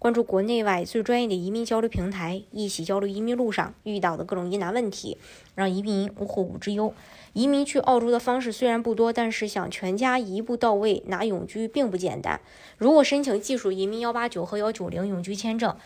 [0.00, 5.18] 关注国内外最专业的移民交流平台，一起交流移民路上遇到的各种疑难问题，
[5.54, 6.94] 让移民无后顾之忧。
[7.34, 12.40] 移民去澳洲的方式虽然不多，但是想全家一步到位拿永居并不简单。
[12.78, 15.76] 如果申请技术移民幺八九和幺九零永居签证，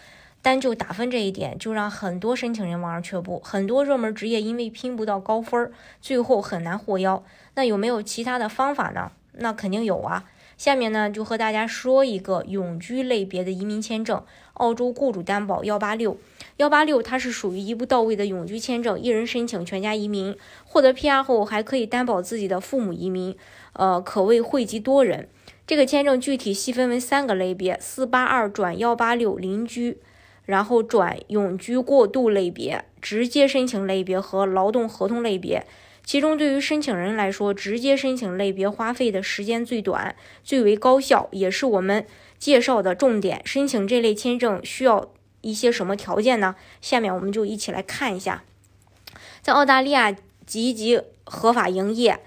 [0.40, 3.40] 单就打分这一点，就让很多申请人望而却步。
[3.44, 7.24] 很多热门职业因为拼不到高分，最后很难获邀。
[7.56, 9.10] 那有没有其他的方法呢？
[9.32, 10.30] 那肯定有啊。
[10.56, 14.22] 下面呢，就和大家说一个永居类别的移民签证——
[14.54, 16.16] 澳洲雇主担保幺八六。
[16.58, 23.36] 幺八六它是属于一步到位的永居签证，一人申请全家移民，获得 PR 后还可以担保自己的父母移民，
[23.72, 25.28] 呃，可谓惠及多人。
[25.66, 29.98] 这个签证具体细分为三个类别：四八二转幺八六邻居，
[30.44, 35.66] 然后转永居过渡类别、直接申请类别和劳动合同类别。
[36.04, 42.06] 其中，对于申请人来说，直接申请类别花费的时间最短，最为高效，也是我们
[42.38, 43.40] 介绍的重点。
[43.46, 46.56] 申请这类签证需要一些什么条件呢？
[46.82, 48.44] 下面我们就一起来看一下。
[49.40, 52.20] 在澳大利亚积极合法营业，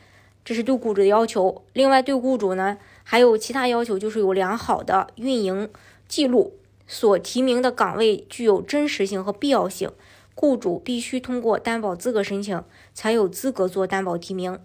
[0.44, 1.64] 这是对雇主的要求。
[1.74, 5.70] 另外，对雇主呢还有其他要求，就是有良好的运营
[6.08, 9.92] 记录，所提名的岗位具有真实性和必要性。
[10.40, 14.60] 雇主必须通过担保资格申请，才有资格做担保提名。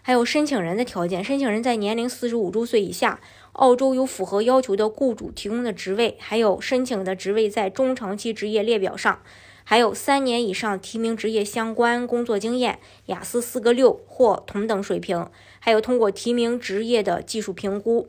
[0.00, 3.18] 还有申请人的条件：申请人在年龄四十五周岁以下，
[3.54, 9.20] 澳洲有符合要求的雇主提供的职位，还有申请的职位在中长期职业列表上，
[9.64, 18.06] 还有三年以上提名职业相关工作经验，雅思四个六或同等水平，还有通过提名职业的技术评估。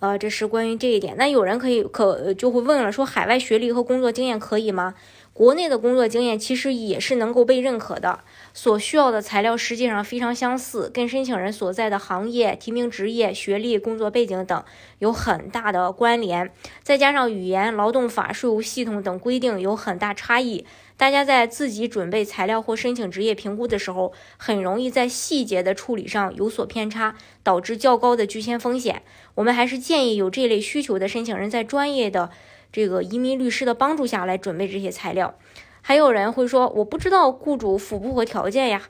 [0.00, 1.14] 呃，这是关于这一点。
[1.16, 4.94] 那有人可以可就会问了，说海外学历和工作经验可以吗？
[5.34, 8.20] 国内的工作经验其实也是能够被认可的，
[8.52, 14.62] 所需要的材料实际上非常相似，跟申请人所在的行业、提名职业、学历、工作背景等
[14.98, 16.52] 有很大的关联，
[16.82, 20.66] 再加上语言、劳动法、税务系统等规定有很大差异，
[20.98, 29.02] 大家在自己准备材料或申请职业评估的时候，很容易在细节的处理上有所偏差，导致较高的拒签风险。
[29.36, 32.30] 我们还是建议有这类需求的申请人在专业的。
[32.72, 35.34] 这个移民律师的帮助下来准备这些材料，
[35.82, 38.82] 还有人会说我不知道雇主符不符合条件呀？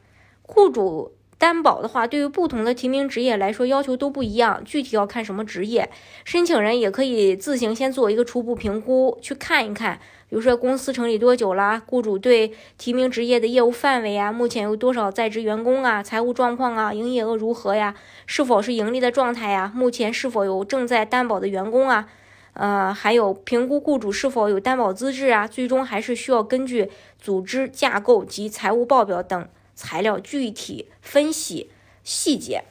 [0.43, 5.91] 雇主担保的话，对于不同的提名职业来说要求都不一样，具体要看什么职业。
[6.25, 9.98] 申请人也可以自行先做一个初步评估，去看一看，
[10.28, 22.06] 比如说公司成立多久啦，雇主对提名职业的业务范围啊，目前有多少在职员工啊，财务状况啊，营业额如何呀，是否是盈利的状态呀，目前是否有正在担保的员工啊？
[22.55, 31.71] 呃，还有评估雇主是否有担保资质啊，最终还是需要根据组织架构及财务报表等材料具体分析
[32.05, 32.65] 细节。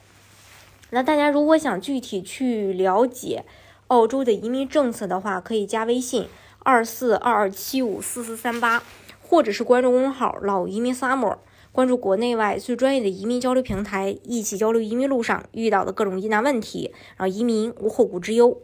[0.90, 3.44] 那大家如果想具体去了解
[3.88, 6.28] 澳洲的移民政策的话，可以加微信
[6.60, 8.82] 二四二二七五四四三八，
[9.20, 11.38] 或者是关注公众号“老移民 summer”，
[11.72, 18.62] 关注国内外最专业的移民交流平台，一起交流移民路上遇到的各种疑难问题，让移民无后顾之忧。